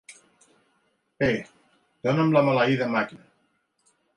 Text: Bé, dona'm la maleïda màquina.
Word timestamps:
Bé, 1.23 1.29
dona'm 2.09 2.33
la 2.39 2.45
maleïda 2.49 2.89
màquina. 2.99 3.29